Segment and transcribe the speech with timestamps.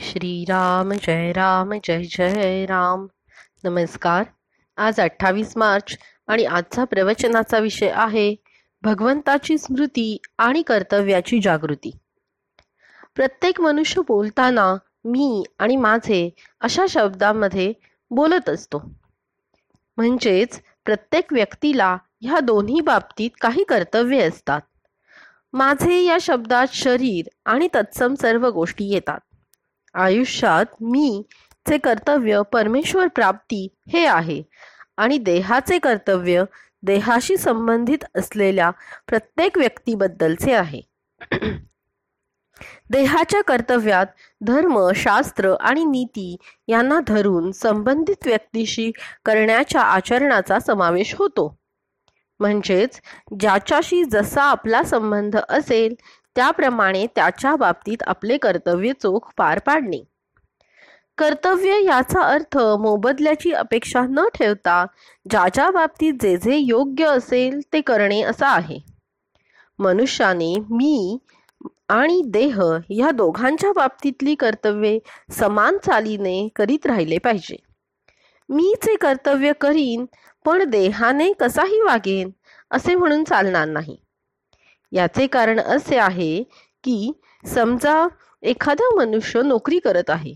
[0.00, 3.06] श्रीराम जय राम जय जय राम.
[3.64, 4.24] नमस्कार.
[4.76, 8.34] आज अठ्ठावीस मार्च आणि आजचा प्रवचनाचा विषय आहे
[8.82, 11.90] भगवंताची स्मृती आणि कर्तव्याची जागृती.
[13.14, 14.74] प्रत्येक मनुष्य बोलताना
[15.04, 16.30] मी आणि माझे
[16.60, 17.72] अशा शब्दांमध्ये
[18.10, 18.94] बोलत असतो.
[19.96, 24.60] म्हणजेच प्रत्येक व्यक्तीला ह्या दोन्ही बाबतीत काही कर्तव्य असतात.
[25.52, 29.18] माझे या शब्दात शरीर आणि तत्सम सर्व गोष्टी येतात.
[29.98, 31.22] आयुष्यात मी
[31.68, 34.42] चे कर्तव्य परमेश्वर प्राप्ती हे आहे.
[34.96, 36.44] आणि देहाचे कर्तव्य
[36.82, 38.70] देहाशी संबंधित असलेल्या
[39.08, 40.80] प्रत्येक व्यक्तीबद्दलचे आहे.
[42.90, 44.06] देहाच्या कर्तव्यात
[44.46, 46.36] धर्म शास्त्र आणि नीती
[46.68, 48.90] यांना धरून संबंधित व्यक्तीशी
[49.24, 51.58] करण्याच्या आचरणाचा समावेश होतो.
[52.40, 53.00] म्हणजेच
[53.40, 55.94] ज्याच्याशी जसा आपला संबंध असेल
[56.38, 60.04] त्याप्रमाणे त्याच्या बाबतीत आपले कर्तव्य चोख पार पाडणे.
[61.18, 64.86] कर्तव्य याचा अर्थ मोबदल्याची अपेक्षा न ठेवता
[65.30, 68.78] ज्याच्या बाबतीत जे जे योग्य असेल ते करणे असा आहे.
[69.78, 71.18] मनुष्याने मी
[71.88, 74.98] आणि देह या दोघांच्या बाबतीतली कर्तव्ये
[75.30, 77.56] समान चालीने करीत राहिले पाहिजे.
[78.48, 80.06] मीचे कर्तव्य करीन
[80.44, 82.30] पण देहाने कसाही वागेन
[82.70, 83.96] असे म्हणून चालणार नाही.
[84.92, 86.42] याचे कारण असे आहे
[86.84, 87.12] की
[87.44, 88.06] समजा
[88.42, 90.34] एखादा मनुष्य नोकरी करत आहे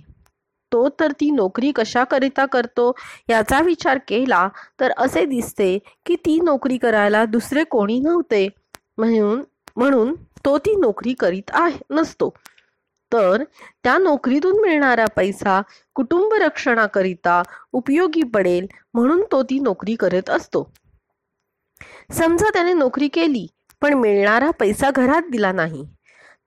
[0.72, 2.92] तो तर ती नोकरी कशाकरिता करतो
[3.28, 4.48] याचा विचार केला
[4.80, 8.48] तर असे दिसते की ती नोकरी करायला दुसरे कोणी नव्हते.
[8.98, 9.42] म्हणून
[9.76, 12.28] म्हणून तो ती नोकरी करीत आहे नसतो.
[13.12, 13.42] तर
[13.84, 15.60] त्या नोकरीतून मिळणारा पैसा
[15.94, 20.70] कुटुंब रक्षणाकरिता उपयोगी पडेल म्हणून तो ती नोकरी करत असतो.
[22.10, 23.46] समजा त्याने नोकरी केली
[23.82, 25.84] पण मिळणारा पैसा घरात दिला नाही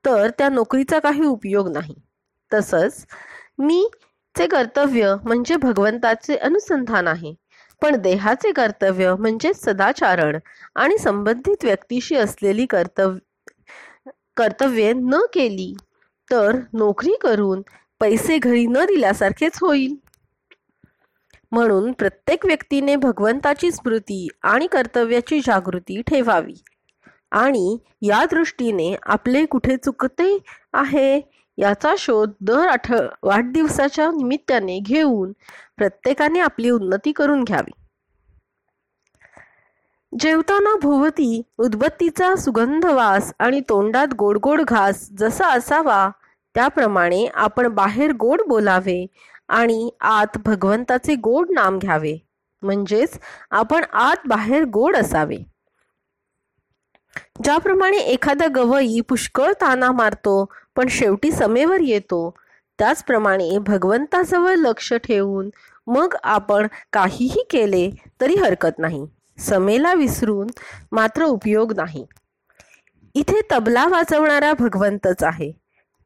[0.04, 1.94] तर त्या नोकरीचा काही उपयोग नाही.
[2.52, 3.06] तसंच
[3.58, 3.86] मी
[4.34, 7.34] चे कर्तव्य म्हणजे भगवंताचे अनुसंधान आहे
[7.82, 10.38] पण देहाचे कर्तव्य म्हणजे सदाचारण
[10.76, 15.72] आणि संबंधित व्यक्तीशी असलेली कर्तव्य कर्तव्ये न केली
[16.30, 17.62] तर नोकरी करून
[18.00, 19.94] पैसे घरी न दिल्यासारखेच होईल.
[21.52, 26.54] म्हणून प्रत्येक व्यक्तीने भगवंताची स्मृती आणि कर्तव्याची जागृती ठेवावी.
[27.30, 30.38] आणि या दृष्टीने आपले कुठे चुकते
[30.72, 31.20] आहे
[31.58, 32.92] याचा शोध दर आठ
[33.22, 35.32] वाढदिवसाच्या निमित्ताने घेऊन
[35.76, 37.70] प्रत्येकाने आपली उन्नती करून घ्यावी.
[40.20, 46.08] जेवताना भोवती उदबत्तीचा सुगंध वास आणि तोंडात गोड गोड घास जसा असावा
[46.54, 49.06] त्याप्रमाणे आपण बाहेर गोड बोलावे
[49.48, 52.16] आणि आत भगवंताचे गोड नाम घ्यावे.
[52.62, 53.18] म्हणजेच
[53.50, 55.55] आपण आत बाहेर गोड असावे.
[57.44, 60.44] ज्याप्रमाणे एखादा गवई पुष्कळ ताना मारतो
[60.76, 62.34] पण शेवटी समेवर येतो.
[62.78, 65.50] त्याचप्रमाणे भगवंताजवळ लक्ष ठेवून
[65.86, 67.90] मग आपण काहीही केले
[68.20, 69.06] तरी हरकत नाही.
[69.38, 70.46] समेला विसरून
[70.92, 72.06] मात्र उपयोग नाही.
[73.14, 75.52] इथे तबला वाजवणारा भगवंतच आहे.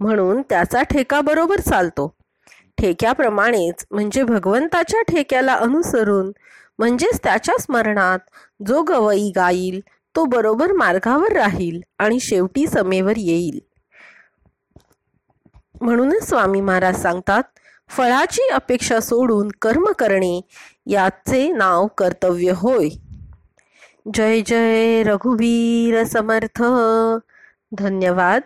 [0.00, 2.14] म्हणून त्याचा ठेका बरोबर चालतो.
[2.78, 6.32] ठेक्याप्रमाणेच म्हणजे भगवंताच्या ठेक्याला अनुसरून
[6.78, 8.18] म्हणजेच त्याच्या स्मरणात
[8.68, 9.80] जो गवई गाईल
[10.16, 13.58] तो बरोबर मार्गावर राहील आणि शेवटी समेवर येईल.
[15.80, 17.42] म्हणूनच स्वामी महाराज सांगतात
[17.88, 20.40] फळाची अपेक्षा सोडून कर्म करणे
[20.86, 22.88] याचे नाव कर्तव्य होय.
[24.14, 26.62] जय जय रघुवीर समर्थ.
[27.78, 28.42] धन्यवाद.